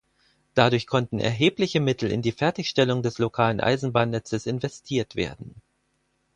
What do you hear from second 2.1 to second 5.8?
in die Fertigstellung des lokalen Eisenbahnnetzes investiert werden.